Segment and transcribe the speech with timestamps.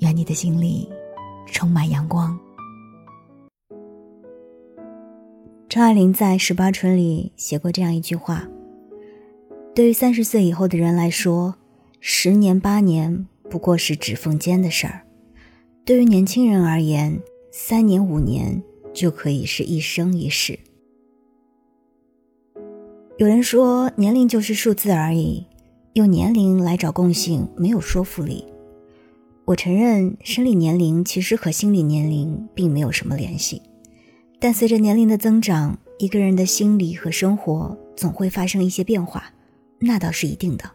[0.00, 0.88] 愿你的心里
[1.46, 2.36] 充满阳光。
[5.68, 8.48] 张爱玲在《十八春》里写过这样一句话
[9.74, 11.56] ：“对于三十岁以后的人来说，
[12.00, 15.02] 十年八年不过是指缝间的事儿；
[15.84, 18.62] 对于年轻人而言，三年五年
[18.94, 20.58] 就可以是一生一世。”
[23.18, 25.46] 有人说，年龄就是数字而已，
[25.94, 28.44] 用年龄来找共性没有说服力。
[29.46, 33.62] 我承认，生理年龄其实和心理年龄并没有什么联系，
[34.40, 39.32] 但随着年龄的增长，一个人的心理和生活总会发生一些变化，
[39.78, 40.68] 那倒是一定的。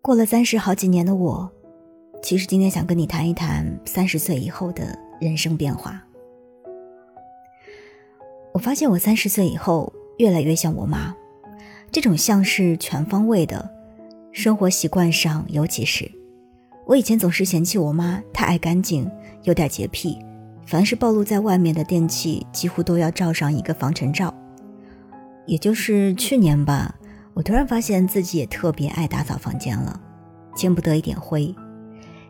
[0.00, 1.52] 过了三十好几年的我，
[2.22, 6.02] 其实今天想跟你谈一谈三十岁以后的人生变化。
[8.54, 11.14] 我发现我三十岁以后越来越像我妈，
[11.92, 13.79] 这种像是全方位的。
[14.32, 16.10] 生活习惯上，尤其是
[16.86, 19.10] 我以前总是嫌弃我妈太爱干净，
[19.42, 20.18] 有点洁癖，
[20.64, 24.32] 凡是暴露在外面的电器几乎都要罩上一个防尘罩。
[25.46, 26.94] 也就是去年吧，
[27.34, 30.00] 我突然发现自己也特别爱打扫房间了，
[30.54, 31.52] 见不得一点灰。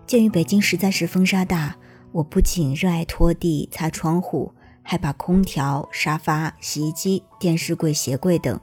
[0.06, 1.76] 鉴于北京实在是风沙大，
[2.12, 8.58] 我不仅热爱拖地、擦窗户，还把空调、沙发、洗衣机、电视柜、鞋柜等。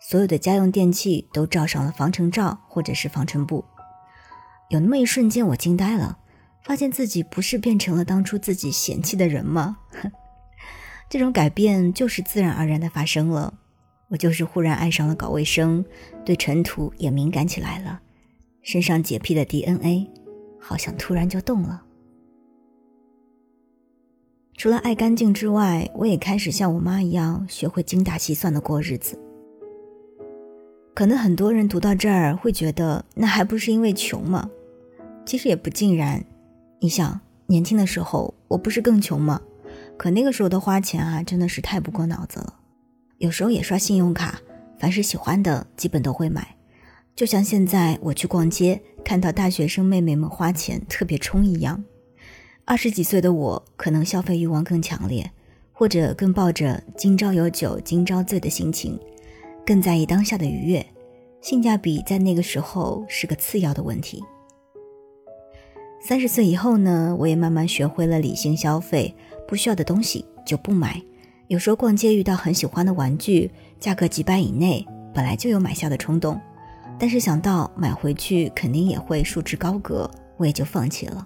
[0.00, 3.64] 所有的家用电器都罩上了防尘罩或者是防尘布，
[4.70, 6.18] 有那么一瞬间，我惊呆了，
[6.64, 9.76] 发现自己不是变成了当初自己嫌弃的人吗？
[11.10, 13.52] 这种改变就是自然而然的发生了，
[14.08, 15.84] 我就是忽然爱上了搞卫生，
[16.24, 18.00] 对尘土也敏感起来了，
[18.62, 20.10] 身上洁癖的 DNA
[20.58, 21.82] 好像突然就动了。
[24.56, 29.18] 除了爱干净之外，我也开始像我妈一样，学会精打细算的过日子。
[31.00, 34.50] 可能很多人读到这儿会觉得，那还不是因为穷吗？
[35.24, 36.22] 其实也不尽然。
[36.78, 39.40] 你想，年轻的时候我不是更穷吗？
[39.96, 42.54] 可那个时候的花钱啊，真的是太不过脑子了。
[43.16, 44.42] 有时候也刷信用卡，
[44.78, 46.54] 凡是喜欢的基本都会买。
[47.16, 51.82] 就像现在我去逛街，看到大学生妹妹们花钱特别冲一样。
[52.66, 55.30] 二十几岁的我，可能消费欲望更强烈，
[55.72, 59.00] 或者更抱着“今朝有酒今朝醉”的心情。
[59.66, 60.84] 更在意当下的愉悦，
[61.40, 64.22] 性价比在那个时候是个次要的问题。
[66.00, 69.14] 三十岁以后呢，我也慢慢学会了理性消费，
[69.46, 71.00] 不需要的东西就不买。
[71.48, 76.40] 有时候逛街遇到很喜欢的玩具，价格几百以内，本来就有买下的冲动，
[76.98, 81.24] 但是想到买回去肯定也会束之高阁，我也就放弃了。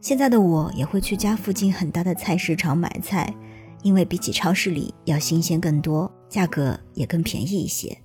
[0.00, 3.34] 现在的我也会去家附近很大的菜市场买菜。
[3.82, 7.98] 因为比起超市里要新鲜更多，价格也更便宜一些。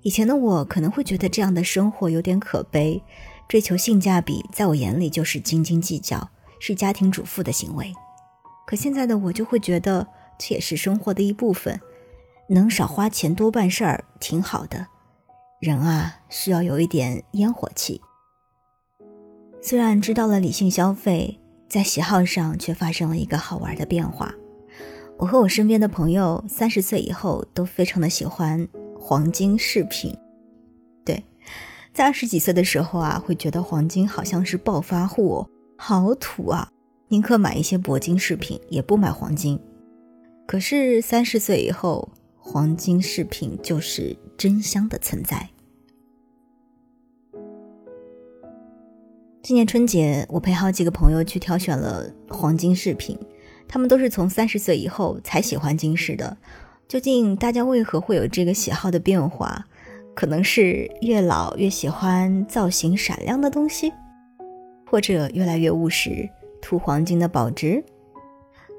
[0.00, 3.02] 以前的我可能会觉得这样的生活有点可悲，
[3.48, 6.30] 追求性价比在我眼里就是斤斤计较，
[6.60, 7.92] 是家庭主妇的行为。
[8.66, 10.06] 可现在的我就会觉得
[10.38, 11.80] 这也是生活的一部分，
[12.48, 14.86] 能少花钱多办事儿挺好的。
[15.60, 18.00] 人啊，需要有一点烟火气。
[19.62, 24.34] 虽然知道了理性消费，在喜好上却发生了一个好玩的变化。
[25.16, 28.66] 我和我身边的朋友，三十岁以后都非常的喜欢
[28.98, 30.14] 黄金饰品。
[31.04, 31.24] 对，
[31.92, 35.46] 在二十几岁的时候啊，会觉得黄金好像是暴发户，
[35.78, 36.68] 好土啊，
[37.08, 39.58] 宁可买一些铂金饰品，也不买黄金。
[40.46, 45.48] 可是三十岁以后，黄金饰品就是真香的存在。
[49.42, 53.16] 今年春节，我陪好几个朋友去挑选了黄金饰品。
[53.74, 56.36] 他们都是从三十岁以后才喜欢金饰的，
[56.86, 59.66] 究竟大家为何会有这个喜好的变化？
[60.14, 63.92] 可能是越老越喜欢造型闪亮的东西，
[64.86, 66.30] 或者越来越务实，
[66.62, 67.82] 图黄金的保值。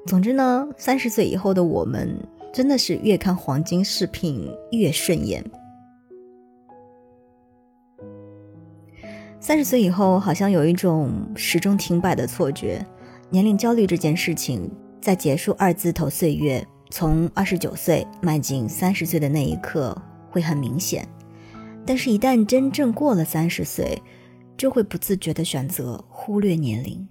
[0.06, 2.18] 总之呢，三十岁以后的我们
[2.50, 5.44] 真的是越看黄金饰品越顺眼。
[9.40, 12.82] 三十岁以后，好像有一种始终停摆的错觉。
[13.28, 14.70] 年龄焦虑这件事情，
[15.06, 19.96] 在结束二字头岁月，从二十九岁迈进三十岁的那一刻
[20.28, 21.08] 会很明显，
[21.86, 24.02] 但是，一旦真正过了三十岁，
[24.56, 27.06] 就会不自觉地选择忽略年龄。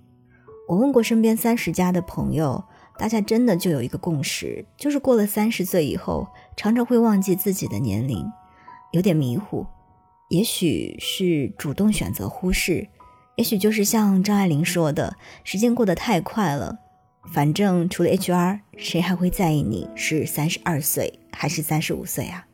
[0.68, 2.62] 我问过身边三十加的朋友，
[3.00, 6.27] 大家真的就有一个共识，就是过了三十岁以后，
[6.57, 8.30] 常常会忘记自己的年龄，
[8.91, 9.65] 有点迷糊。
[10.27, 12.89] 也许是主动选择忽视，
[13.38, 15.15] 也许就是像张爱玲说的，
[15.45, 16.80] 时间过得太快了。
[17.31, 22.48] 反正除了 HR，谁还会在意你是三十二岁还是三十五岁啊？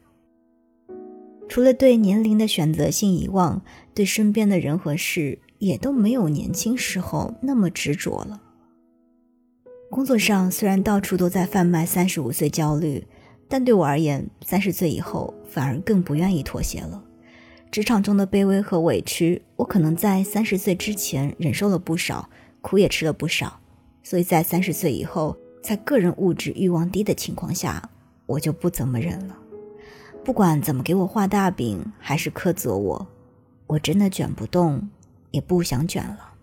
[1.47, 3.61] 除了对年龄的选择性遗忘，
[3.93, 8.41] 对身边的人和事也都没有年轻时候那么执着了。
[9.91, 13.05] 工作上虽然到处都在贩卖三十五岁焦虑，
[13.47, 17.03] 但对我而言，三十岁以后反而更不愿意妥协了。
[17.69, 22.29] 职场中的卑微和委屈，我可能在三十岁之前忍受了不少，
[22.61, 23.60] 苦也吃了不少，
[24.03, 27.89] 所以在三十岁以后，在个人物质欲望低的情况下，
[28.25, 29.37] 我就不怎么忍了。
[30.23, 33.07] 不管怎么给我画大饼，还是苛责我，
[33.67, 34.89] 我真的卷不动，
[35.31, 36.33] 也不想卷了。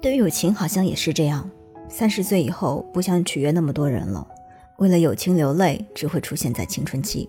[0.00, 1.48] 对于友情，好像也是这样。
[1.88, 4.26] 三十岁以后，不想取悦那么多人了。
[4.78, 7.28] 为了友情流泪，只会出现在青春期。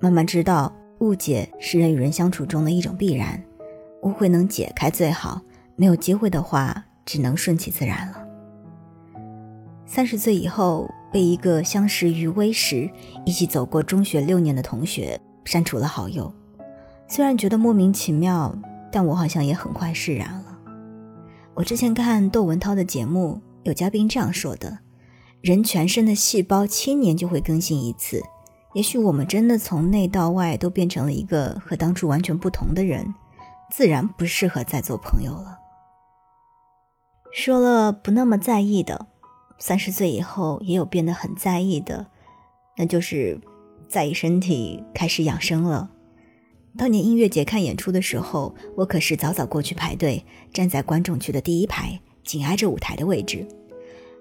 [0.00, 3.40] 慢慢知道，误解是人与人相处中的一种必然，
[4.02, 5.40] 误会能解开最好。
[5.76, 8.26] 没有机会的话，只能顺其自然了。
[9.86, 10.88] 三十岁以后。
[11.12, 12.90] 被一个相识于微时、
[13.24, 16.34] 一起走过中学六年的同学删除了好友，
[17.06, 18.52] 虽然觉得莫名其妙，
[18.90, 20.58] 但我好像也很快释然了。
[21.54, 24.76] 我之前看窦文涛的节目，有嘉宾这样说的：
[25.40, 28.20] 人全身的细胞七年就会更新一次，
[28.72, 33.14] 也许我们真的从内到外都变成了一个和当初完全不同的人，
[33.70, 35.60] 自然不适合再做朋友了。
[37.34, 39.08] 说了不那么在意的。
[39.58, 42.06] 三十岁以后，也有变得很在意的，
[42.76, 43.40] 那就是
[43.88, 45.90] 在意身体，开始养生了。
[46.78, 53.44] 当年音乐节看演出的时候，我可是早早过去排队，站在观众区的第一排，紧挨着舞台的位置。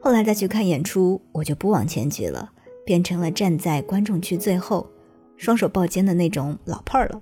[0.01, 2.51] 后来再去看演出，我就不往前挤了，
[2.83, 4.89] 变成了站在观众区最后，
[5.37, 7.21] 双手抱肩的那种老炮儿了。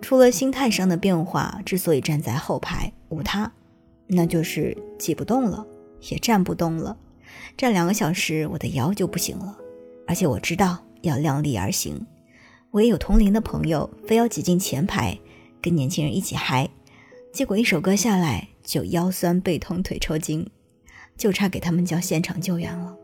[0.00, 3.52] 除了心态上的变化，之所以站在后排无他，
[4.06, 5.66] 那就是挤不动了。
[6.10, 6.94] 也站不动了，
[7.56, 9.56] 站两个小时，我的腰就不行了。
[10.06, 12.06] 而且我知道要量力而行。
[12.70, 15.18] 我也有同龄的朋友，非要挤进前排，
[15.62, 16.68] 跟年轻人一起嗨，
[17.32, 20.46] 结果一首歌下来就腰酸背痛腿抽筋，
[21.16, 22.94] 就差给他们叫现场救援了。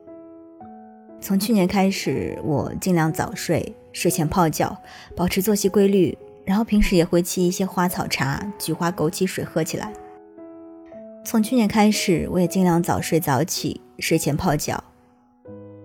[1.22, 4.76] 从去年开始，我尽量早睡，睡前泡脚，
[5.16, 9.90] 保持作息规律，然后平时也会沏一些花草茶、菊花枸杞水喝起来。
[11.24, 14.82] 从去年开始，我也尽量早睡早起，睡前泡脚，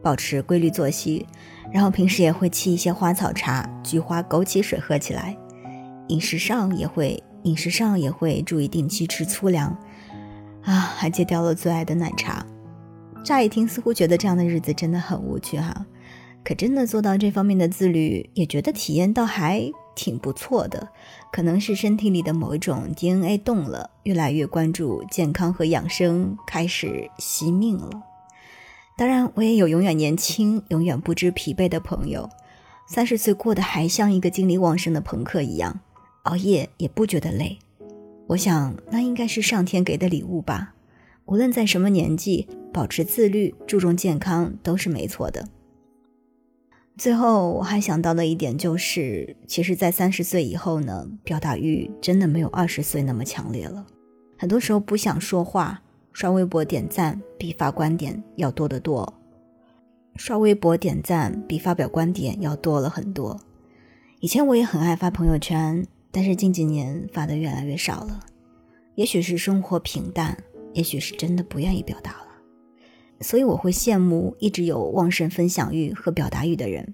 [0.02, 1.26] 保持规律作息，
[1.72, 5.38] 然后平时也会沏一些花草茶、菊花枸杞水喝起来。
[6.08, 9.78] 饮食上也会，饮食上也会注意定期吃粗粮，
[10.64, 12.46] 啊，还戒掉了最爱的奶茶。
[13.24, 15.86] 乍一听似乎觉得这样的日子真的很无趣哈，
[16.44, 19.70] 可真的做到这方面的自律，也觉得体验倒还。
[19.95, 20.89] 挺不错的，
[21.31, 28.03] 可能是身体里的某一种 DNA 动了，越来越关注健康和养生，开始惜命了。
[28.97, 32.30] 当然，我也有永远年轻、永远不知疲惫的朋友，
[32.88, 35.80] 三十岁过得还像一个精力旺盛的朋克一样，
[36.24, 37.58] 熬夜也不觉得累。
[38.27, 40.75] 我想，那应该是上天给的礼物吧。
[41.25, 45.48] 无论在什么年纪，保持自律、注重健康都是没错的。
[46.98, 53.86] 最后，我还想到的一点就是，其实，在三十岁以后呢，表达欲真的没有二十岁那么强烈了。
[54.38, 55.82] 很多时候不想说话，
[56.14, 59.14] 刷微博点赞比发观点要多得多。
[60.16, 63.42] 刷微博点赞比发表观点要多了很多。
[64.22, 68.22] 以前我也很爱发朋友圈，但是近几年发的越来越少了。
[68.96, 70.38] 也许是生活平淡，
[70.74, 72.25] 也许是真的不愿意表达了。
[73.25, 76.94] 所以我会羡慕一直有旺盛分享欲和表达欲的人，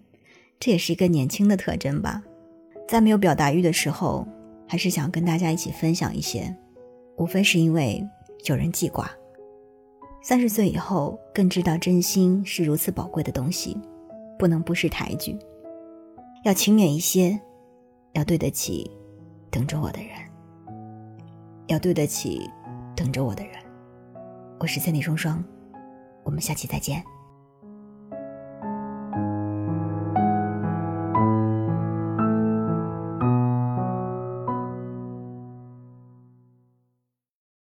[0.62, 2.24] 这也是一个年轻的特征吧。
[2.88, 4.26] 在没有表达欲的时候，
[4.66, 6.56] 还是想跟大家一起分享一些，
[7.18, 8.02] 无非是因为
[8.46, 9.12] 有人记挂。
[10.24, 13.78] 三十岁以后，更知道真心是如此宝贵的东西，
[14.40, 15.38] 不能不识抬举，
[16.46, 17.38] 要勤勉一些，
[18.14, 18.90] 要对得起
[19.50, 20.12] 等着我的人，
[21.68, 22.50] 要对得起
[22.96, 23.56] 等着我的人。
[24.60, 25.44] 我是千里双双。
[26.24, 27.21] 我们下期再见。